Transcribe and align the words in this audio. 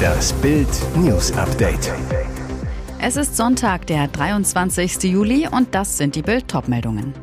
Das 0.00 0.32
Bild 0.34 0.68
News 0.96 1.32
Update. 1.32 1.92
Es 3.00 3.16
ist 3.16 3.36
Sonntag, 3.36 3.86
der 3.86 4.08
23. 4.08 5.04
Juli 5.04 5.48
und 5.50 5.74
das 5.74 5.98
sind 5.98 6.14
die 6.14 6.22
Bild 6.22 6.46
meldungen 6.68 7.14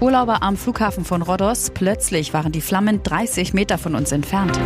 Urlauber 0.00 0.42
am 0.42 0.56
Flughafen 0.56 1.04
von 1.04 1.22
Rhodos, 1.22 1.70
plötzlich 1.70 2.34
waren 2.34 2.52
die 2.52 2.60
Flammen 2.60 3.02
30 3.02 3.54
Meter 3.54 3.78
von 3.78 3.94
uns 3.94 4.12
entfernt. 4.12 4.58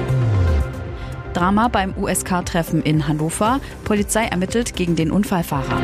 Drama 1.35 1.69
beim 1.69 1.95
USK-Treffen 1.96 2.83
in 2.83 3.07
Hannover, 3.07 3.61
Polizei 3.85 4.25
ermittelt 4.25 4.75
gegen 4.75 4.96
den 4.96 5.11
Unfallfahrer. 5.11 5.80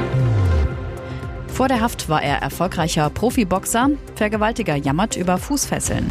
Vor 1.49 1.69
der 1.69 1.81
Haft 1.81 2.09
war 2.09 2.23
er 2.23 2.39
erfolgreicher 2.39 3.11
Profiboxer, 3.11 3.91
Vergewaltiger 4.15 4.77
jammert 4.77 5.17
über 5.17 5.37
Fußfesseln. 5.37 6.11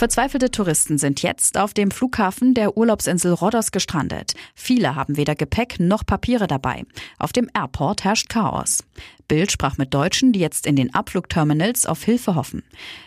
Verzweifelte 0.00 0.50
Touristen 0.50 0.96
sind 0.96 1.20
jetzt 1.20 1.58
auf 1.58 1.74
dem 1.74 1.90
Flughafen 1.90 2.54
der 2.54 2.78
Urlaubsinsel 2.78 3.34
Rhodos 3.34 3.70
gestrandet. 3.70 4.32
Viele 4.54 4.94
haben 4.94 5.18
weder 5.18 5.34
Gepäck 5.34 5.78
noch 5.78 6.06
Papiere 6.06 6.46
dabei. 6.46 6.86
Auf 7.18 7.34
dem 7.34 7.50
Airport 7.52 8.02
herrscht 8.02 8.30
Chaos. 8.30 8.78
Bild 9.30 9.52
sprach 9.52 9.78
mit 9.78 9.94
Deutschen, 9.94 10.32
die 10.32 10.40
jetzt 10.40 10.66
in 10.66 10.74
den 10.74 10.92
Abflugterminals 10.92 11.86
auf 11.86 12.02
Hilfe 12.02 12.34
hoffen. 12.34 12.64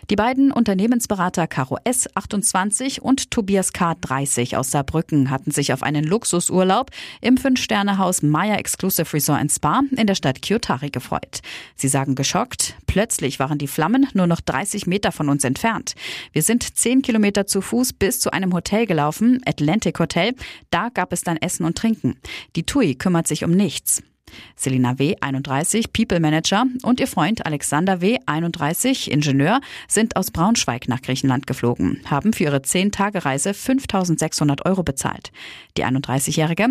Die 0.09 0.15
beiden 0.15 0.53
Unternehmensberater 0.53 1.47
Caro 1.47 1.77
S. 1.83 2.07
28 2.15 3.01
und 3.01 3.29
Tobias 3.29 3.73
K. 3.73 3.95
30 3.99 4.55
aus 4.55 4.71
Saarbrücken 4.71 5.29
hatten 5.29 5.51
sich 5.51 5.73
auf 5.73 5.83
einen 5.83 6.05
Luxusurlaub 6.05 6.91
im 7.19 7.35
Fünf-Sterne-Haus 7.35 8.21
Maya 8.21 8.55
Exclusive 8.55 9.11
Resort 9.11 9.41
and 9.41 9.51
Spa 9.51 9.81
in 9.97 10.07
der 10.07 10.15
Stadt 10.15 10.41
Kyotari 10.41 10.91
gefreut. 10.91 11.41
Sie 11.75 11.89
sagen 11.89 12.15
geschockt, 12.15 12.75
plötzlich 12.87 13.39
waren 13.39 13.57
die 13.57 13.67
Flammen 13.67 14.07
nur 14.13 14.27
noch 14.27 14.39
30 14.39 14.87
Meter 14.87 15.11
von 15.11 15.27
uns 15.27 15.43
entfernt. 15.43 15.93
Wir 16.31 16.41
sind 16.41 16.63
10 16.83 17.01
Kilometer 17.01 17.47
zu 17.47 17.61
Fuß 17.61 17.93
bis 17.93 18.19
zu 18.19 18.31
einem 18.31 18.53
Hotel 18.53 18.85
gelaufen, 18.85 19.39
Atlantic 19.45 19.97
Hotel. 19.99 20.33
Da 20.69 20.89
gab 20.89 21.13
es 21.13 21.21
dann 21.21 21.37
Essen 21.37 21.63
und 21.63 21.77
Trinken. 21.77 22.17
Die 22.57 22.65
TUI 22.65 22.95
kümmert 22.95 23.25
sich 23.25 23.45
um 23.45 23.51
nichts. 23.51 24.03
Selina 24.55 24.99
W., 24.99 25.15
31, 25.19 25.93
People 25.93 26.19
Manager 26.19 26.65
und 26.83 26.99
ihr 26.99 27.07
Freund 27.07 27.45
Alexander 27.45 28.01
W., 28.01 28.17
31, 28.25 29.11
Ingenieur, 29.11 29.61
sind 29.87 30.15
aus 30.15 30.31
Braunschweig 30.31 30.87
nach 30.87 31.01
Griechenland 31.01 31.47
geflogen, 31.47 32.01
haben 32.05 32.33
für 32.33 32.43
ihre 32.43 32.57
10-Tage-Reise 32.57 33.53
5600 33.53 34.65
Euro 34.65 34.83
bezahlt. 34.83 35.31
Die 35.77 35.85
31-Jährige, 35.85 36.67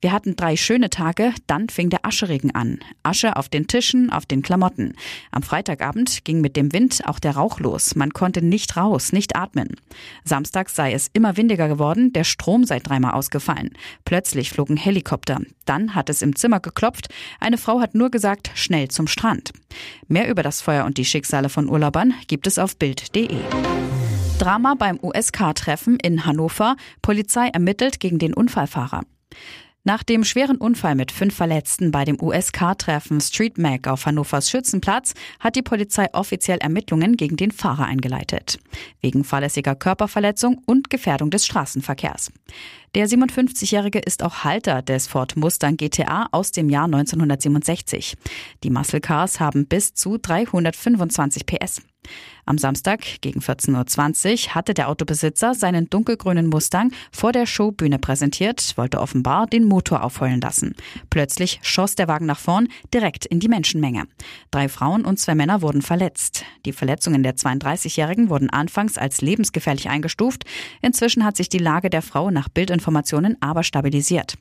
wir 0.00 0.12
hatten 0.12 0.36
drei 0.36 0.56
schöne 0.56 0.90
Tage, 0.90 1.32
dann 1.46 1.68
fing 1.68 1.90
der 1.90 2.06
Ascheregen 2.06 2.54
an. 2.54 2.78
Asche 3.02 3.36
auf 3.36 3.48
den 3.48 3.66
Tischen, 3.66 4.10
auf 4.10 4.26
den 4.26 4.42
Klamotten. 4.42 4.94
Am 5.30 5.42
Freitagabend 5.42 6.24
ging 6.24 6.40
mit 6.40 6.56
dem 6.56 6.72
Wind 6.72 7.02
auch 7.06 7.18
der 7.18 7.36
Rauch 7.36 7.60
los. 7.60 7.94
Man 7.96 8.12
konnte 8.12 8.42
nicht 8.42 8.76
raus, 8.76 9.12
nicht 9.12 9.36
atmen. 9.36 9.76
Samstags 10.24 10.74
sei 10.74 10.92
es 10.92 11.08
immer 11.12 11.36
windiger 11.36 11.68
geworden, 11.68 12.12
der 12.12 12.24
Strom 12.24 12.64
sei 12.64 12.78
dreimal 12.78 13.12
ausgefallen. 13.12 13.70
Plötzlich 14.04 14.50
flogen 14.50 14.76
Helikopter. 14.76 15.40
Dann 15.64 15.94
hat 15.94 16.10
es 16.10 16.22
im 16.22 16.36
Zimmer 16.36 16.60
geklopft, 16.60 17.03
Botschaft. 17.04 17.08
Eine 17.40 17.58
Frau 17.58 17.80
hat 17.80 17.94
nur 17.94 18.10
gesagt, 18.10 18.50
schnell 18.54 18.88
zum 18.88 19.06
Strand. 19.06 19.52
Mehr 20.08 20.28
über 20.28 20.42
das 20.42 20.60
Feuer 20.60 20.84
und 20.84 20.98
die 20.98 21.04
Schicksale 21.04 21.48
von 21.48 21.68
Urlaubern 21.68 22.14
gibt 22.26 22.46
es 22.46 22.58
auf 22.58 22.76
Bild.de. 22.76 23.28
Drama 24.38 24.74
beim 24.74 24.98
USK-Treffen 25.00 25.98
in 26.00 26.26
Hannover. 26.26 26.76
Polizei 27.02 27.48
ermittelt 27.48 28.00
gegen 28.00 28.18
den 28.18 28.34
Unfallfahrer. 28.34 29.02
Nach 29.86 30.02
dem 30.02 30.24
schweren 30.24 30.56
Unfall 30.56 30.94
mit 30.94 31.12
fünf 31.12 31.34
Verletzten 31.34 31.90
bei 31.90 32.06
dem 32.06 32.18
USK-Treffen 32.18 33.20
Street 33.20 33.58
Mac 33.58 33.86
auf 33.86 34.06
Hannovers 34.06 34.48
Schützenplatz 34.48 35.12
hat 35.40 35.56
die 35.56 35.62
Polizei 35.62 36.06
offiziell 36.14 36.56
Ermittlungen 36.56 37.18
gegen 37.18 37.36
den 37.36 37.50
Fahrer 37.50 37.84
eingeleitet. 37.84 38.58
Wegen 39.02 39.24
fahrlässiger 39.24 39.74
Körperverletzung 39.74 40.62
und 40.64 40.88
Gefährdung 40.88 41.28
des 41.28 41.44
Straßenverkehrs. 41.44 42.32
Der 42.94 43.06
57-Jährige 43.06 43.98
ist 43.98 44.22
auch 44.22 44.42
Halter 44.42 44.80
des 44.80 45.06
Ford 45.06 45.36
Mustang 45.36 45.76
GTA 45.76 46.28
aus 46.32 46.50
dem 46.50 46.70
Jahr 46.70 46.86
1967. 46.86 48.16
Die 48.62 48.70
Muscle 48.70 49.02
Cars 49.02 49.38
haben 49.38 49.66
bis 49.66 49.92
zu 49.92 50.16
325 50.16 51.44
PS. 51.44 51.82
Am 52.46 52.58
Samstag 52.58 53.00
gegen 53.22 53.40
14.20 53.40 54.48
Uhr 54.48 54.54
hatte 54.54 54.74
der 54.74 54.88
Autobesitzer 54.88 55.54
seinen 55.54 55.88
dunkelgrünen 55.88 56.46
Mustang 56.46 56.92
vor 57.10 57.32
der 57.32 57.46
Showbühne 57.46 57.98
präsentiert, 57.98 58.74
wollte 58.76 59.00
offenbar 59.00 59.46
den 59.46 59.64
Motor 59.64 60.04
aufheulen 60.04 60.40
lassen. 60.40 60.74
Plötzlich 61.08 61.58
schoss 61.62 61.94
der 61.94 62.06
Wagen 62.06 62.26
nach 62.26 62.38
vorn 62.38 62.68
direkt 62.92 63.24
in 63.24 63.40
die 63.40 63.48
Menschenmenge. 63.48 64.04
Drei 64.50 64.68
Frauen 64.68 65.04
und 65.04 65.18
zwei 65.18 65.34
Männer 65.34 65.62
wurden 65.62 65.80
verletzt. 65.80 66.44
Die 66.66 66.72
Verletzungen 66.72 67.22
der 67.22 67.36
32-Jährigen 67.36 68.28
wurden 68.28 68.50
anfangs 68.50 68.98
als 68.98 69.22
lebensgefährlich 69.22 69.88
eingestuft. 69.88 70.44
Inzwischen 70.82 71.24
hat 71.24 71.36
sich 71.36 71.48
die 71.48 71.58
Lage 71.58 71.88
der 71.88 72.02
Frau 72.02 72.30
nach 72.30 72.48
Bildinformationen 72.50 73.38
aber 73.40 73.62
stabilisiert. 73.62 74.34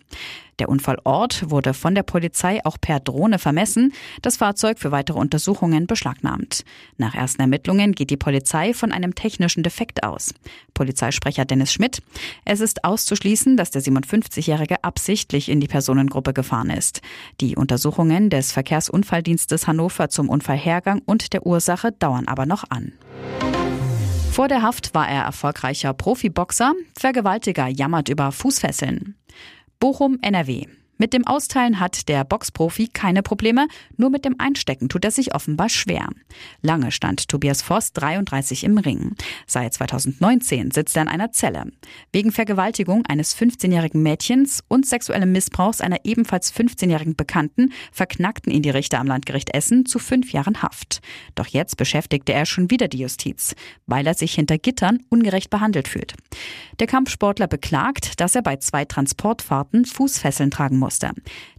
Der 0.59 0.69
Unfallort 0.69 1.50
wurde 1.50 1.74
von 1.74 1.95
der 1.95 2.03
Polizei 2.03 2.63
auch 2.63 2.78
per 2.80 3.00
Drohne 3.00 3.40
vermessen, 3.40 3.91
das 4.22 4.38
Fahrzeug 4.38 4.80
für 4.80 4.91
weitere 4.91 5.18
Untersuchungen 5.18 5.88
beschlagnahmt. 5.88 6.63
Nach 6.97 7.16
ersten 7.16 7.41
Ermittlungen 7.53 7.91
geht 7.91 8.09
die 8.09 8.17
Polizei 8.17 8.73
von 8.73 8.91
einem 8.91 9.13
technischen 9.13 9.61
Defekt 9.61 10.03
aus. 10.03 10.33
Polizeisprecher 10.73 11.45
Dennis 11.45 11.71
Schmidt. 11.71 12.01
Es 12.45 12.61
ist 12.61 12.83
auszuschließen, 12.83 13.57
dass 13.57 13.69
der 13.69 13.83
57-Jährige 13.83 14.83
absichtlich 14.83 15.49
in 15.49 15.59
die 15.59 15.67
Personengruppe 15.67 16.33
gefahren 16.33 16.71
ist. 16.71 17.01
Die 17.41 17.55
Untersuchungen 17.55 18.31
des 18.31 18.51
Verkehrsunfalldienstes 18.51 19.67
Hannover 19.67 20.09
zum 20.09 20.29
Unfallhergang 20.29 21.03
und 21.05 21.33
der 21.33 21.45
Ursache 21.45 21.91
dauern 21.91 22.27
aber 22.27 22.47
noch 22.47 22.63
an. 22.71 22.93
Vor 24.31 24.47
der 24.47 24.63
Haft 24.63 24.95
war 24.95 25.07
er 25.07 25.21
erfolgreicher 25.21 25.93
Profiboxer, 25.93 26.73
Vergewaltiger 26.97 27.67
jammert 27.67 28.09
über 28.09 28.31
Fußfesseln. 28.31 29.15
Bochum, 29.79 30.17
NRW. 30.23 30.65
Mit 31.03 31.11
dem 31.11 31.27
Austeilen 31.27 31.81
hat 31.81 32.07
der 32.07 32.23
Boxprofi 32.23 32.87
keine 32.87 33.23
Probleme, 33.23 33.67
nur 33.97 34.09
mit 34.09 34.23
dem 34.23 34.35
Einstecken 34.37 34.87
tut 34.87 35.03
er 35.03 35.11
sich 35.11 35.35
offenbar 35.35 35.67
schwer. 35.67 36.07
Lange 36.61 36.93
stand 36.93 37.27
Tobias 37.27 37.61
Voss 37.61 37.91
33 37.91 38.63
im 38.63 38.77
Ring. 38.77 39.13
Seit 39.45 39.73
2019 39.73 40.71
sitzt 40.71 40.95
er 40.95 41.01
in 41.01 41.09
einer 41.09 41.33
Zelle. 41.33 41.65
Wegen 42.13 42.31
Vergewaltigung 42.31 43.05
eines 43.05 43.35
15-jährigen 43.35 44.01
Mädchens 44.01 44.63
und 44.69 44.85
sexuellem 44.85 45.33
Missbrauchs 45.33 45.81
einer 45.81 46.05
ebenfalls 46.05 46.53
15-jährigen 46.53 47.17
Bekannten 47.17 47.73
verknackten 47.91 48.53
ihn 48.53 48.61
die 48.61 48.69
Richter 48.69 49.01
am 49.01 49.07
Landgericht 49.07 49.53
Essen 49.53 49.85
zu 49.85 49.99
fünf 49.99 50.31
Jahren 50.31 50.61
Haft. 50.61 51.01
Doch 51.35 51.47
jetzt 51.47 51.75
beschäftigte 51.75 52.31
er 52.31 52.45
schon 52.45 52.71
wieder 52.71 52.87
die 52.87 52.99
Justiz, 52.99 53.55
weil 53.87 54.07
er 54.07 54.13
sich 54.13 54.35
hinter 54.35 54.57
Gittern 54.57 54.99
ungerecht 55.09 55.49
behandelt 55.49 55.89
fühlt. 55.89 56.13
Der 56.79 56.87
Kampfsportler 56.87 57.47
beklagt, 57.47 58.21
dass 58.21 58.35
er 58.35 58.41
bei 58.41 58.55
zwei 58.55 58.85
Transportfahrten 58.85 59.83
Fußfesseln 59.83 60.49
tragen 60.49 60.79
muss 60.79 60.92
musste. 60.93 61.11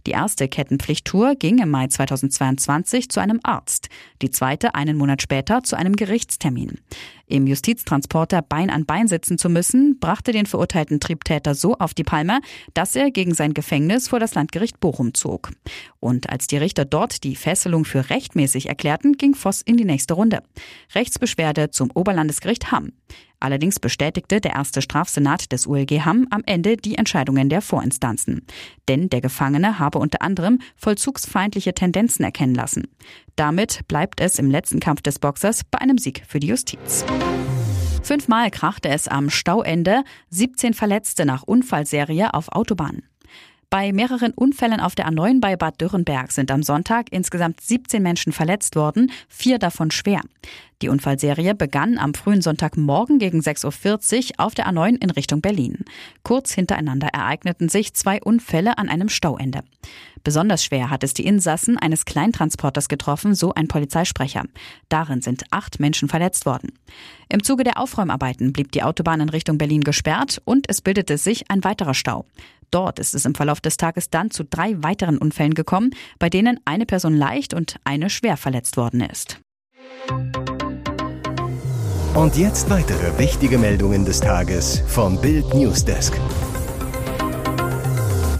Die 0.07 0.11
erste 0.11 0.47
Kettenpflichttour 0.47 1.35
ging 1.35 1.57
im 1.57 1.69
Mai 1.69 1.87
2022 1.87 3.09
zu 3.09 3.19
einem 3.19 3.39
Arzt, 3.43 3.89
die 4.21 4.31
zweite 4.31 4.75
einen 4.75 4.97
Monat 4.97 5.21
später 5.21 5.63
zu 5.63 5.75
einem 5.75 5.95
Gerichtstermin. 5.95 6.79
Im 7.27 7.47
Justiztransporter 7.47 8.41
Bein 8.41 8.69
an 8.69 8.85
Bein 8.85 9.07
sitzen 9.07 9.37
zu 9.37 9.49
müssen, 9.49 9.99
brachte 9.99 10.31
den 10.31 10.45
verurteilten 10.45 10.99
Triebtäter 10.99 11.55
so 11.55 11.75
auf 11.75 11.93
die 11.93 12.03
Palme, 12.03 12.39
dass 12.73 12.95
er 12.95 13.11
gegen 13.11 13.33
sein 13.33 13.53
Gefängnis 13.53 14.07
vor 14.07 14.19
das 14.19 14.35
Landgericht 14.35 14.79
Bochum 14.79 15.13
zog. 15.13 15.51
Und 15.99 16.29
als 16.29 16.47
die 16.47 16.57
Richter 16.57 16.85
dort 16.85 17.23
die 17.23 17.35
Fesselung 17.35 17.85
für 17.85 18.09
rechtmäßig 18.09 18.67
erklärten, 18.67 19.13
ging 19.13 19.33
Voss 19.33 19.61
in 19.61 19.77
die 19.77 19.85
nächste 19.85 20.13
Runde. 20.13 20.43
Rechtsbeschwerde 20.93 21.71
zum 21.71 21.89
Oberlandesgericht 21.91 22.71
Hamm. 22.71 22.91
Allerdings 23.39 23.79
bestätigte 23.79 24.41
der 24.41 24.53
erste 24.53 24.81
Strafsenat 24.81 25.51
des 25.51 25.67
ULG 25.67 26.01
Hamm 26.05 26.27
am 26.29 26.41
Ende 26.45 26.77
die 26.77 26.97
Entscheidungen 26.97 27.49
der 27.49 27.61
Vorinstanzen. 27.61 28.45
Denn 28.87 29.09
der 29.09 29.21
Gefangene 29.21 29.77
habe 29.77 29.99
unter 29.99 30.21
anderem 30.21 30.59
vollzugsfeindliche 30.75 31.73
Tendenzen 31.73 32.23
erkennen 32.23 32.55
lassen. 32.55 32.87
Damit 33.35 33.81
bleibt 33.87 34.21
es 34.21 34.39
im 34.39 34.49
letzten 34.49 34.79
Kampf 34.79 35.01
des 35.01 35.19
Boxers 35.19 35.61
bei 35.69 35.79
einem 35.79 35.97
Sieg 35.97 36.23
für 36.27 36.39
die 36.39 36.47
Justiz. 36.47 37.05
Fünfmal 38.01 38.51
krachte 38.51 38.89
es 38.89 39.07
am 39.07 39.29
Stauende, 39.29 40.03
17 40.29 40.73
Verletzte 40.73 41.25
nach 41.25 41.43
Unfallserie 41.43 42.33
auf 42.33 42.49
Autobahnen. 42.49 43.03
Bei 43.77 43.91
mehreren 43.91 44.31
Unfällen 44.31 44.79
auf 44.79 44.95
der 44.95 45.05
A9 45.09 45.41
bei 45.41 45.57
Bad 45.57 45.81
Dürrenberg 45.81 46.31
sind 46.31 46.49
am 46.49 46.63
Sonntag 46.63 47.07
insgesamt 47.11 47.59
17 47.59 48.01
Menschen 48.01 48.31
verletzt 48.31 48.77
worden, 48.77 49.11
vier 49.27 49.59
davon 49.59 49.91
schwer. 49.91 50.21
Die 50.81 50.87
Unfallserie 50.87 51.55
begann 51.55 51.97
am 51.97 52.13
frühen 52.13 52.41
Sonntagmorgen 52.41 53.19
gegen 53.19 53.41
6.40 53.41 53.65
Uhr 53.65 54.45
auf 54.45 54.55
der 54.55 54.67
A9 54.67 55.03
in 55.03 55.09
Richtung 55.09 55.41
Berlin. 55.41 55.83
Kurz 56.23 56.53
hintereinander 56.53 57.07
ereigneten 57.07 57.67
sich 57.67 57.93
zwei 57.93 58.21
Unfälle 58.21 58.77
an 58.77 58.87
einem 58.87 59.09
Stauende. 59.09 59.59
Besonders 60.23 60.63
schwer 60.63 60.89
hat 60.89 61.03
es 61.03 61.13
die 61.13 61.25
Insassen 61.25 61.77
eines 61.77 62.05
Kleintransporters 62.05 62.87
getroffen, 62.87 63.35
so 63.35 63.53
ein 63.53 63.67
Polizeisprecher. 63.67 64.45
Darin 64.87 65.21
sind 65.21 65.43
acht 65.51 65.81
Menschen 65.81 66.07
verletzt 66.07 66.45
worden. 66.45 66.71
Im 67.27 67.43
Zuge 67.43 67.65
der 67.65 67.77
Aufräumarbeiten 67.77 68.53
blieb 68.53 68.71
die 68.71 68.83
Autobahn 68.83 69.19
in 69.19 69.29
Richtung 69.29 69.57
Berlin 69.57 69.81
gesperrt 69.81 70.41
und 70.45 70.69
es 70.69 70.81
bildete 70.81 71.17
sich 71.17 71.51
ein 71.51 71.63
weiterer 71.65 71.93
Stau. 71.93 72.25
Dort 72.75 72.99
ist 72.99 73.15
es 73.15 73.23
im 73.23 73.33
Verlauf 73.33 73.61
des 73.61 73.77
Tages 73.77 74.09
dann 74.09 74.31
zu 74.31 74.43
drei 74.43 74.75
weiteren 74.83 75.17
Unfällen 75.17 75.53
gekommen, 75.53 75.91
bei 76.19 76.29
denen 76.29 76.59
eine 76.65 76.85
Person 76.85 77.15
leicht 77.15 77.53
und 77.53 77.77
eine 77.85 78.09
schwer 78.09 78.35
verletzt 78.35 78.75
worden 78.75 78.99
ist. 78.99 79.39
Und 82.15 82.35
jetzt 82.35 82.69
weitere 82.69 83.17
wichtige 83.17 83.57
Meldungen 83.57 84.03
des 84.03 84.19
Tages 84.19 84.83
vom 84.87 85.21
Bild 85.21 85.53
Newsdesk. 85.53 86.19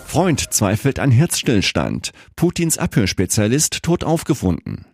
Freund 0.06 0.54
zweifelt 0.54 1.00
an 1.00 1.12
Herzstillstand. 1.12 2.12
Putins 2.36 2.78
Abhörspezialist 2.78 3.84
tot 3.84 4.04
aufgefunden. 4.04 4.86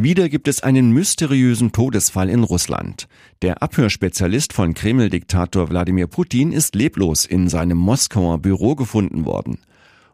Wieder 0.00 0.28
gibt 0.28 0.46
es 0.46 0.62
einen 0.62 0.92
mysteriösen 0.92 1.72
Todesfall 1.72 2.28
in 2.28 2.44
Russland. 2.44 3.08
Der 3.42 3.64
Abhörspezialist 3.64 4.52
von 4.52 4.72
Kreml-Diktator 4.72 5.70
Wladimir 5.70 6.06
Putin 6.06 6.52
ist 6.52 6.76
leblos 6.76 7.24
in 7.26 7.48
seinem 7.48 7.78
Moskauer 7.78 8.38
Büro 8.38 8.76
gefunden 8.76 9.24
worden. 9.24 9.58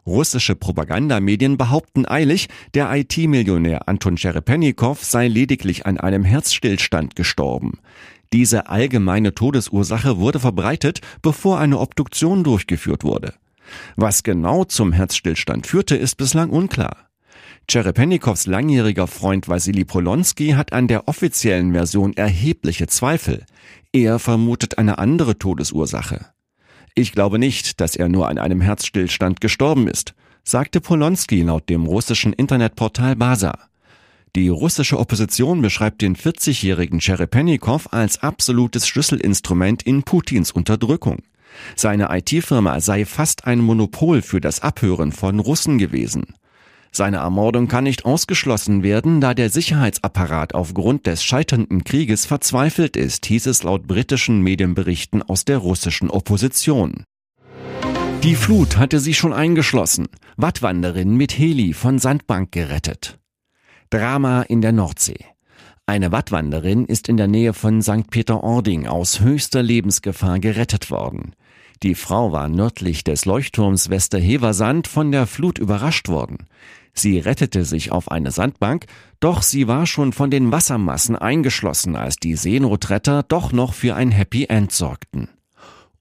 Russische 0.03 0.55
Propagandamedien 0.55 1.57
behaupten 1.57 2.07
eilig, 2.07 2.47
der 2.73 2.91
IT-Millionär 2.95 3.87
Anton 3.87 4.17
Cherepenikow 4.17 5.03
sei 5.03 5.27
lediglich 5.27 5.85
an 5.85 5.99
einem 5.99 6.23
Herzstillstand 6.23 7.15
gestorben. 7.15 7.77
Diese 8.33 8.69
allgemeine 8.69 9.35
Todesursache 9.35 10.17
wurde 10.17 10.39
verbreitet, 10.39 11.01
bevor 11.21 11.59
eine 11.59 11.77
Obduktion 11.77 12.43
durchgeführt 12.43 13.03
wurde. 13.03 13.35
Was 13.95 14.23
genau 14.23 14.63
zum 14.63 14.93
Herzstillstand 14.93 15.67
führte, 15.67 15.95
ist 15.95 16.15
bislang 16.15 16.49
unklar. 16.49 17.05
Cherepenikows 17.67 18.45
langjähriger 18.45 19.07
Freund 19.07 19.47
Wassili 19.47 19.85
Polonsky 19.85 20.51
hat 20.51 20.71
an 20.71 20.87
der 20.87 21.07
offiziellen 21.07 21.73
Version 21.73 22.13
erhebliche 22.13 22.87
Zweifel. 22.87 23.45
Er 23.91 24.19
vermutet 24.19 24.77
eine 24.77 24.99
andere 24.99 25.39
Todesursache. 25.39 26.27
Ich 26.93 27.11
glaube 27.11 27.39
nicht, 27.39 27.81
dass 27.81 27.95
er 27.95 28.07
nur 28.07 28.29
an 28.29 28.37
einem 28.37 28.61
Herzstillstand 28.61 29.41
gestorben 29.41 29.87
ist, 29.87 30.13
sagte 30.43 30.79
Polonsky 30.79 31.41
laut 31.41 31.67
dem 31.69 31.85
russischen 31.85 32.33
Internetportal 32.33 33.15
Basa. 33.15 33.57
Die 34.35 34.49
russische 34.49 34.99
Opposition 34.99 35.61
beschreibt 35.61 36.01
den 36.01 36.15
40-jährigen 36.15 36.99
Cherepenikow 36.99 37.91
als 37.91 38.21
absolutes 38.21 38.87
Schlüsselinstrument 38.87 39.83
in 39.83 40.03
Putins 40.03 40.51
Unterdrückung. 40.51 41.23
Seine 41.75 42.09
IT-Firma 42.11 42.79
sei 42.79 43.05
fast 43.05 43.45
ein 43.45 43.59
Monopol 43.59 44.21
für 44.21 44.41
das 44.41 44.61
Abhören 44.61 45.11
von 45.11 45.39
Russen 45.39 45.77
gewesen. 45.77 46.35
Seine 46.95 47.17
Ermordung 47.17 47.67
kann 47.67 47.83
nicht 47.83 48.05
ausgeschlossen 48.05 48.81
werden, 48.81 49.19
da 49.19 49.33
der 49.33 49.49
Sicherheitsapparat 49.49 50.55
aufgrund 50.55 51.07
des 51.07 51.25
scheiternden 51.25 51.83
Krieges 51.83 52.25
verzweifelt 52.25 52.95
ist, 52.95 53.25
hieß 53.25 53.47
es 53.47 53.63
laut 53.63 53.85
britischen 53.85 54.39
Medienberichten 54.39 55.21
aus 55.21 55.43
der 55.43 55.57
russischen 55.57 56.09
Opposition. 56.09 57.03
Die 58.23 58.35
Flut 58.35 58.77
hatte 58.77 59.01
sie 59.01 59.13
schon 59.13 59.33
eingeschlossen. 59.33 60.07
Wattwanderin 60.37 61.17
mit 61.17 61.37
Heli 61.37 61.73
von 61.73 61.99
Sandbank 61.99 62.53
gerettet. 62.53 63.19
Drama 63.89 64.43
in 64.43 64.61
der 64.61 64.71
Nordsee. 64.71 65.19
Eine 65.85 66.13
Wattwanderin 66.13 66.85
ist 66.85 67.09
in 67.09 67.17
der 67.17 67.27
Nähe 67.27 67.51
von 67.51 67.81
St. 67.81 68.09
Peter-Ording 68.09 68.87
aus 68.87 69.19
höchster 69.19 69.61
Lebensgefahr 69.61 70.39
gerettet 70.39 70.89
worden. 70.91 71.35
Die 71.83 71.93
Frau 71.93 72.31
war 72.31 72.47
nördlich 72.47 73.03
des 73.03 73.25
Leuchtturms 73.25 73.89
Westerheversand 73.89 74.87
von 74.87 75.11
der 75.11 75.27
Flut 75.27 75.59
überrascht 75.59 76.07
worden. 76.07 76.37
Sie 76.97 77.19
rettete 77.19 77.65
sich 77.65 77.91
auf 77.91 78.09
eine 78.09 78.31
Sandbank, 78.31 78.85
doch 79.19 79.41
sie 79.41 79.67
war 79.67 79.85
schon 79.85 80.13
von 80.13 80.31
den 80.31 80.51
Wassermassen 80.51 81.15
eingeschlossen, 81.15 81.95
als 81.95 82.15
die 82.15 82.35
Seenotretter 82.35 83.23
doch 83.23 83.51
noch 83.51 83.73
für 83.73 83.95
ein 83.95 84.11
Happy 84.11 84.45
End 84.45 84.71
sorgten. 84.71 85.29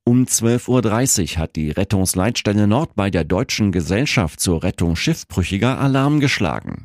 Um 0.05 0.25
12.30 0.25 1.37
Uhr 1.37 1.39
hat 1.39 1.57
die 1.57 1.71
Rettungsleitstelle 1.71 2.67
Nord 2.67 2.95
bei 2.95 3.11
der 3.11 3.25
Deutschen 3.25 3.73
Gesellschaft 3.73 4.39
zur 4.39 4.63
Rettung 4.63 4.97
Schiffbrüchiger 4.97 5.81
Alarm 5.81 6.21
geschlagen. 6.21 6.85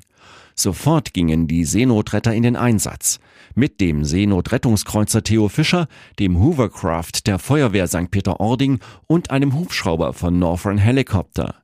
Sofort 0.56 1.14
gingen 1.14 1.48
die 1.48 1.64
Seenotretter 1.64 2.34
in 2.34 2.44
den 2.44 2.56
Einsatz. 2.56 3.20
Mit 3.56 3.80
dem 3.80 4.04
Seenotrettungskreuzer 4.04 5.24
Theo 5.24 5.50
Fischer, 5.50 5.88
dem 6.18 6.40
Hoovercraft 6.40 7.28
der 7.28 7.40
Feuerwehr 7.40 7.88
St. 7.88 8.10
Peter-Ording 8.10 8.80
und 9.08 9.32
einem 9.32 9.54
Hubschrauber 9.54 10.14
von 10.14 10.40
Northern 10.40 10.78
Helicopter. 10.78 11.59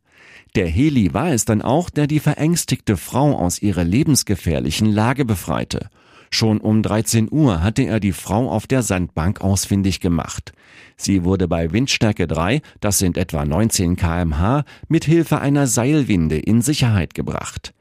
Der 0.56 0.68
Heli 0.68 1.14
war 1.14 1.34
es 1.34 1.44
dann 1.44 1.62
auch, 1.62 1.90
der 1.90 2.08
die 2.08 2.22
verängstigte 2.22 2.96
Frau 2.96 3.38
aus 3.38 3.62
ihrer 3.62 3.84
lebensgefährlichen 3.84 4.90
Lage 4.90 5.26
befreite. 5.26 5.90
Schon 6.32 6.60
um 6.60 6.82
13 6.82 7.28
Uhr 7.30 7.62
hatte 7.62 7.84
er 7.84 8.00
die 8.00 8.14
Frau 8.14 8.50
auf 8.50 8.66
der 8.66 8.82
Sandbank 8.82 9.42
ausfindig 9.42 10.00
gemacht. 10.00 10.54
Sie 10.96 11.26
wurde 11.26 11.50
bei 11.50 11.74
Windstärke 11.74 12.26
3, 12.26 12.62
das 12.80 13.00
sind 13.00 13.18
etwa 13.18 13.44
19 13.46 13.98
kmh, 13.98 14.64
mit 14.88 15.04
Hilfe 15.04 15.40
einer 15.40 15.68
Seilwinde 15.68 16.38
in 16.38 16.62
Sicherheit 16.62 17.14
gebracht. 17.14 17.74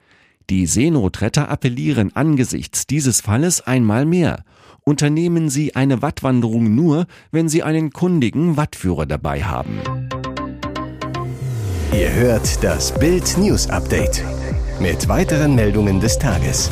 Die 0.51 0.67
Seenotretter 0.67 1.49
appellieren 1.49 2.15
angesichts 2.15 2.87
dieses 2.87 3.21
Falles 3.21 3.61
einmal 3.61 4.05
mehr. 4.05 4.45
Unternehmen 4.83 5.49
Sie 5.49 5.75
eine 5.75 6.03
Wattwanderung 6.03 6.75
nur, 6.75 7.07
wenn 7.31 7.49
Sie 7.49 7.63
einen 7.63 7.91
kundigen 7.91 8.57
Wattführer 8.57 9.07
dabei 9.07 9.45
haben. 9.45 9.81
Ihr 11.93 12.13
hört 12.13 12.63
das 12.65 12.93
Bild 12.99 13.37
News 13.39 13.69
Update 13.69 14.23
mit 14.81 15.09
weiteren 15.09 15.55
Meldungen 15.55 16.01
des 16.01 16.19
Tages. 16.19 16.71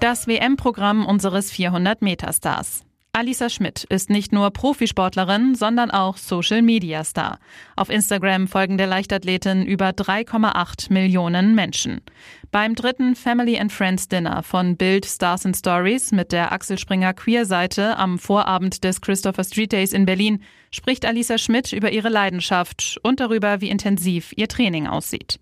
Das 0.00 0.26
WM-Programm 0.26 1.06
unseres 1.06 1.52
400-Meter-Stars. 1.52 2.84
Alisa 3.16 3.48
Schmidt 3.48 3.84
ist 3.84 4.10
nicht 4.10 4.32
nur 4.32 4.50
Profisportlerin, 4.50 5.54
sondern 5.54 5.92
auch 5.92 6.16
Social-Media-Star. 6.16 7.38
Auf 7.76 7.88
Instagram 7.88 8.48
folgen 8.48 8.76
der 8.76 8.88
Leichtathletin 8.88 9.64
über 9.64 9.90
3,8 9.90 10.92
Millionen 10.92 11.54
Menschen. 11.54 12.00
Beim 12.50 12.74
dritten 12.74 13.14
Family 13.14 13.56
and 13.56 13.70
Friends 13.70 14.08
Dinner 14.08 14.42
von 14.42 14.76
Bild 14.76 15.06
Stars 15.06 15.46
and 15.46 15.56
Stories 15.56 16.10
mit 16.10 16.32
der 16.32 16.50
Axel 16.50 16.76
Springer 16.76 17.14
Queer-Seite 17.14 17.96
am 17.98 18.18
Vorabend 18.18 18.82
des 18.82 19.00
Christopher 19.00 19.44
Street 19.44 19.70
Days 19.70 19.92
in 19.92 20.06
Berlin 20.06 20.42
spricht 20.72 21.06
Alisa 21.06 21.38
Schmidt 21.38 21.72
über 21.72 21.92
ihre 21.92 22.08
Leidenschaft 22.08 22.98
und 23.04 23.20
darüber, 23.20 23.60
wie 23.60 23.70
intensiv 23.70 24.32
ihr 24.34 24.48
Training 24.48 24.88
aussieht. 24.88 25.38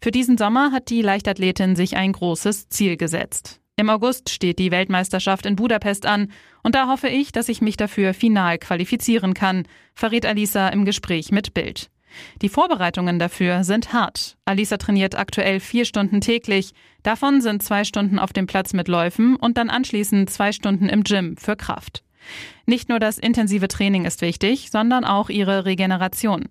Für 0.00 0.10
diesen 0.10 0.36
Sommer 0.36 0.72
hat 0.72 0.90
die 0.90 1.00
Leichtathletin 1.00 1.76
sich 1.76 1.96
ein 1.96 2.10
großes 2.10 2.70
Ziel 2.70 2.96
gesetzt. 2.96 3.60
Im 3.76 3.90
August 3.90 4.30
steht 4.30 4.60
die 4.60 4.70
Weltmeisterschaft 4.70 5.46
in 5.46 5.56
Budapest 5.56 6.06
an 6.06 6.30
und 6.62 6.76
da 6.76 6.88
hoffe 6.88 7.08
ich, 7.08 7.32
dass 7.32 7.48
ich 7.48 7.60
mich 7.60 7.76
dafür 7.76 8.14
final 8.14 8.56
qualifizieren 8.58 9.34
kann, 9.34 9.64
verrät 9.94 10.24
Alisa 10.26 10.68
im 10.68 10.84
Gespräch 10.84 11.32
mit 11.32 11.54
Bild. 11.54 11.90
Die 12.40 12.48
Vorbereitungen 12.48 13.18
dafür 13.18 13.64
sind 13.64 13.92
hart. 13.92 14.36
Alisa 14.44 14.76
trainiert 14.76 15.16
aktuell 15.16 15.58
vier 15.58 15.84
Stunden 15.84 16.20
täglich. 16.20 16.72
Davon 17.02 17.40
sind 17.40 17.64
zwei 17.64 17.82
Stunden 17.82 18.20
auf 18.20 18.32
dem 18.32 18.46
Platz 18.46 18.72
mit 18.74 18.86
Läufen 18.86 19.34
und 19.34 19.58
dann 19.58 19.70
anschließend 19.70 20.30
zwei 20.30 20.52
Stunden 20.52 20.88
im 20.88 21.02
Gym 21.02 21.36
für 21.36 21.56
Kraft. 21.56 22.04
Nicht 22.66 22.88
nur 22.88 23.00
das 23.00 23.18
intensive 23.18 23.66
Training 23.66 24.04
ist 24.04 24.22
wichtig, 24.22 24.70
sondern 24.70 25.04
auch 25.04 25.28
ihre 25.28 25.64
Regeneration. 25.64 26.48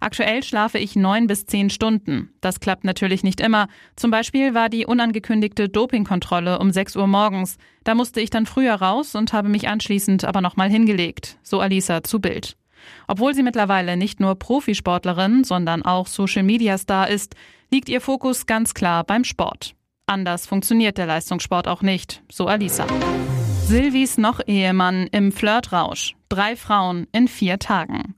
Aktuell 0.00 0.42
schlafe 0.42 0.78
ich 0.78 0.96
neun 0.96 1.26
bis 1.26 1.46
zehn 1.46 1.70
Stunden. 1.70 2.30
Das 2.40 2.60
klappt 2.60 2.84
natürlich 2.84 3.22
nicht 3.22 3.40
immer. 3.40 3.68
Zum 3.96 4.10
Beispiel 4.10 4.54
war 4.54 4.68
die 4.68 4.86
unangekündigte 4.86 5.68
Dopingkontrolle 5.68 6.58
um 6.58 6.70
sechs 6.70 6.96
Uhr 6.96 7.06
morgens. 7.06 7.56
Da 7.84 7.94
musste 7.94 8.20
ich 8.20 8.30
dann 8.30 8.46
früher 8.46 8.74
raus 8.74 9.14
und 9.14 9.32
habe 9.32 9.48
mich 9.48 9.68
anschließend 9.68 10.24
aber 10.24 10.40
nochmal 10.40 10.70
hingelegt. 10.70 11.38
So 11.42 11.60
Alisa 11.60 12.02
zu 12.02 12.20
Bild. 12.20 12.56
Obwohl 13.08 13.34
sie 13.34 13.42
mittlerweile 13.42 13.96
nicht 13.96 14.20
nur 14.20 14.34
Profisportlerin, 14.36 15.44
sondern 15.44 15.82
auch 15.82 16.06
Social-Media-Star 16.06 17.08
ist, 17.08 17.34
liegt 17.70 17.88
ihr 17.88 18.00
Fokus 18.00 18.46
ganz 18.46 18.74
klar 18.74 19.04
beim 19.04 19.24
Sport. 19.24 19.74
Anders 20.06 20.46
funktioniert 20.46 20.98
der 20.98 21.06
Leistungssport 21.06 21.66
auch 21.66 21.82
nicht, 21.82 22.22
so 22.30 22.46
Alisa. 22.46 22.86
Silvis 23.64 24.18
Noch-Ehemann 24.18 25.08
im 25.10 25.32
Flirtrausch. 25.32 26.14
Drei 26.28 26.54
Frauen 26.54 27.08
in 27.10 27.26
vier 27.26 27.58
Tagen. 27.58 28.14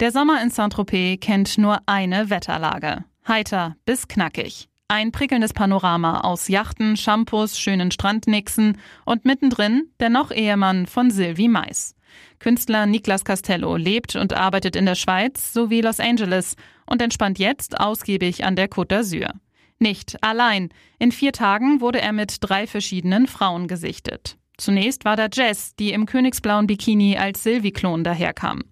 Der 0.00 0.10
Sommer 0.10 0.42
in 0.42 0.50
Saint-Tropez 0.50 1.20
kennt 1.20 1.56
nur 1.56 1.78
eine 1.86 2.28
Wetterlage. 2.28 3.04
Heiter 3.28 3.76
bis 3.86 4.08
knackig. 4.08 4.68
Ein 4.88 5.12
prickelndes 5.12 5.52
Panorama 5.52 6.22
aus 6.22 6.48
Yachten, 6.48 6.96
Shampoos, 6.96 7.58
schönen 7.58 7.92
Strandnixen 7.92 8.78
und 9.04 9.24
mittendrin 9.24 9.84
der 10.00 10.10
Noch-Ehemann 10.10 10.86
von 10.86 11.12
Sylvie 11.12 11.48
Mais. 11.48 11.94
Künstler 12.40 12.86
Niklas 12.86 13.24
Castello 13.24 13.76
lebt 13.76 14.16
und 14.16 14.34
arbeitet 14.34 14.74
in 14.74 14.84
der 14.84 14.96
Schweiz 14.96 15.52
sowie 15.52 15.80
Los 15.80 16.00
Angeles 16.00 16.56
und 16.86 17.00
entspannt 17.00 17.38
jetzt 17.38 17.78
ausgiebig 17.78 18.44
an 18.44 18.56
der 18.56 18.68
Côte 18.68 18.96
d'Azur. 18.96 19.30
Nicht 19.78 20.22
allein. 20.24 20.70
In 20.98 21.12
vier 21.12 21.32
Tagen 21.32 21.80
wurde 21.80 22.00
er 22.00 22.12
mit 22.12 22.38
drei 22.40 22.66
verschiedenen 22.66 23.28
Frauen 23.28 23.68
gesichtet. 23.68 24.38
Zunächst 24.56 25.04
war 25.04 25.16
da 25.16 25.28
Jess, 25.32 25.74
die 25.76 25.92
im 25.92 26.06
königsblauen 26.06 26.66
Bikini 26.66 27.16
als 27.16 27.42
Sylvie-Klon 27.42 28.04
daherkam. 28.04 28.62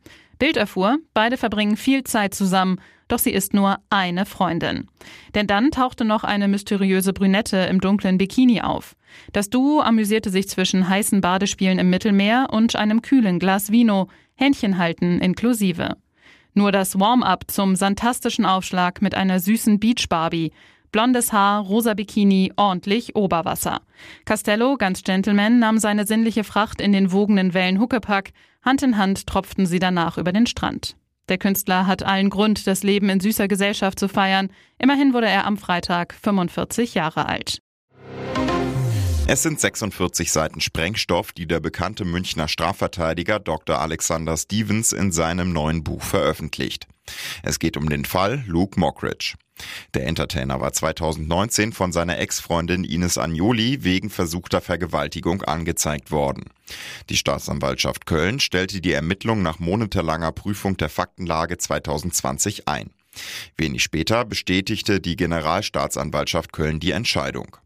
Bild 0.43 0.57
erfuhr, 0.57 0.99
beide 1.15 1.37
verbringen 1.37 1.77
viel 1.77 2.03
Zeit 2.03 2.35
zusammen, 2.35 2.81
doch 3.07 3.21
sie 3.21 3.31
ist 3.31 3.55
nur 3.55 3.79
eine 3.91 4.27
Freundin. 4.27 4.89
Denn 5.37 5.47
dann 5.47 5.71
tauchte 5.71 6.05
noch 6.05 6.25
eine 6.25 6.49
mysteriöse 6.49 7.13
Brünette 7.13 7.59
im 7.59 7.81
dunklen 7.81 8.19
Bikini 8.19 8.61
auf. 8.61 8.97
Das 9.33 9.51
Duo 9.51 9.83
amüsierte 9.83 10.31
sich 10.31 10.49
zwischen 10.49 10.89
heißen 10.89 11.21
Badespielen 11.21 11.79
im 11.79 11.91
Mittelmeer 11.91 12.49
und 12.51 12.75
einem 12.75 13.03
kühlen 13.03 13.39
Glas 13.39 13.71
Vino, 13.71 14.09
Händchen 14.35 14.79
halten 14.79 15.21
inklusive. 15.21 15.97
Nur 16.55 16.73
das 16.73 16.99
Warm-up 16.99 17.45
zum 17.47 17.77
santastischen 17.77 18.45
Aufschlag 18.45 19.01
mit 19.01 19.15
einer 19.15 19.39
süßen 19.39 19.79
Beach-Barbie. 19.79 20.51
Blondes 20.91 21.33
Haar, 21.33 21.63
rosa 21.63 21.95
Bikini, 21.95 22.53
ordentlich 22.57 23.15
Oberwasser. 23.15 23.83
Castello, 24.25 24.77
ganz 24.77 25.05
Gentleman, 25.05 25.61
nahm 25.61 25.79
seine 25.79 26.05
sinnliche 26.05 26.43
Fracht 26.43 26.81
in 26.81 26.91
den 26.91 27.13
wogenden 27.13 27.55
Wellen 27.55 27.79
Huckepack. 27.79 28.33
Hand 28.63 28.83
in 28.83 28.97
Hand 28.97 29.27
tropften 29.27 29.67
sie 29.67 29.81
danach 29.81 30.19
über 30.19 30.33
den 30.33 30.47
Strand. 30.47 30.97
Der 31.29 31.39
Künstler 31.39 31.87
hat 31.87 32.03
allen 32.03 32.31
Grund, 32.31 32.67
das 32.67 32.83
Leben 32.83 33.09
in 33.09 33.21
süßer 33.21 33.49
Gesellschaft 33.49 33.99
zu 33.99 34.09
feiern. 34.09 34.51
Immerhin 34.79 35.15
wurde 35.15 35.29
er 35.29 35.47
am 35.47 35.57
Freitag 35.57 36.15
45 36.15 36.95
Jahre 36.95 37.27
alt. 37.27 37.59
Es 39.27 39.43
sind 39.43 39.61
46 39.61 40.31
Seiten 40.33 40.61
Sprengstoff, 40.61 41.33
die 41.33 41.47
der 41.47 41.61
bekannte 41.61 42.05
Münchner 42.05 42.49
Strafverteidiger 42.49 43.39
Dr. 43.39 43.81
Alexander 43.81 44.37
Stevens 44.37 44.93
in 44.93 45.13
seinem 45.13 45.53
neuen 45.53 45.85
Buch 45.85 46.03
veröffentlicht. 46.03 46.87
Es 47.43 47.59
geht 47.59 47.77
um 47.77 47.89
den 47.89 48.05
Fall 48.05 48.45
Luke 48.47 48.79
Mockridge. 48.79 49.35
Der 49.95 50.07
Entertainer 50.07 50.61
war 50.61 50.73
2019 50.73 51.73
von 51.73 51.93
seiner 51.93 52.19
Ex-Freundin 52.19 52.85
Ines 52.85 53.19
Agnoli 53.19 53.85
wegen 53.85 54.11
versuchter 54.11 54.61
Vergewaltigung 54.61 55.43
angezeigt 55.43 56.11
worden. 56.11 56.45
Die 57.11 57.17
Staatsanwaltschaft 57.17 58.07
Köln 58.07 58.41
stellte 58.41 58.81
die 58.81 58.93
Ermittlung 58.93 59.43
nach 59.43 59.59
monatelanger 59.59 60.33
Prüfung 60.33 60.77
der 60.77 60.89
Faktenlage 60.89 61.59
2020 61.59 62.69
ein. 62.69 62.91
Wenig 63.57 63.83
später 63.83 64.25
bestätigte 64.25 65.01
die 65.01 65.17
Generalstaatsanwaltschaft 65.17 66.53
Köln 66.53 66.81
die 66.81 66.93
Entscheidung. 66.93 67.57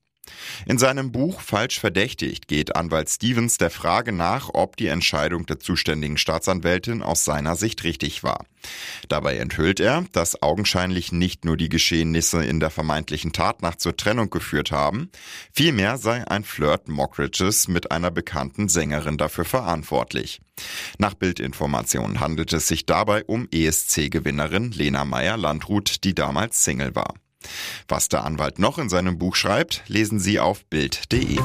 In 0.66 0.78
seinem 0.78 1.12
Buch 1.12 1.40
Falsch 1.40 1.78
verdächtigt 1.78 2.48
geht 2.48 2.76
Anwalt 2.76 3.08
Stevens 3.08 3.58
der 3.58 3.70
Frage 3.70 4.12
nach, 4.12 4.50
ob 4.52 4.76
die 4.76 4.88
Entscheidung 4.88 5.46
der 5.46 5.60
zuständigen 5.60 6.18
Staatsanwältin 6.18 7.02
aus 7.02 7.24
seiner 7.24 7.56
Sicht 7.56 7.84
richtig 7.84 8.22
war. 8.22 8.44
Dabei 9.08 9.36
enthüllt 9.36 9.80
er, 9.80 10.04
dass 10.12 10.42
augenscheinlich 10.42 11.12
nicht 11.12 11.44
nur 11.44 11.56
die 11.56 11.68
Geschehnisse 11.68 12.44
in 12.44 12.60
der 12.60 12.70
vermeintlichen 12.70 13.32
Tatnacht 13.32 13.80
zur 13.80 13.96
Trennung 13.96 14.30
geführt 14.30 14.70
haben, 14.70 15.10
vielmehr 15.52 15.98
sei 15.98 16.26
ein 16.26 16.44
Flirt 16.44 16.88
Mockridges 16.88 17.68
mit 17.68 17.90
einer 17.90 18.10
bekannten 18.10 18.68
Sängerin 18.68 19.18
dafür 19.18 19.44
verantwortlich. 19.44 20.40
Nach 20.98 21.14
Bildinformationen 21.14 22.20
handelt 22.20 22.52
es 22.52 22.66
sich 22.66 22.86
dabei 22.86 23.24
um 23.24 23.48
ESC-Gewinnerin 23.50 24.72
Lena 24.72 25.04
Meyer-Landrut, 25.04 26.04
die 26.04 26.14
damals 26.14 26.64
Single 26.64 26.94
war. 26.94 27.14
Was 27.88 28.08
der 28.08 28.24
Anwalt 28.24 28.58
noch 28.58 28.78
in 28.78 28.88
seinem 28.88 29.18
Buch 29.18 29.36
schreibt, 29.36 29.82
lesen 29.86 30.18
Sie 30.18 30.40
auf 30.40 30.64
Bild.de. 30.66 31.38